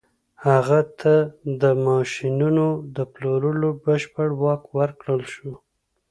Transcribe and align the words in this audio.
هغه 0.45 0.79
ته 0.99 1.13
د 1.61 1.63
ماشينونو 1.87 2.65
د 2.95 2.97
پلورلو 3.13 3.69
بشپړ 3.83 4.27
واک 4.41 4.63
ورکړل 4.79 5.21
شو. 5.33 5.51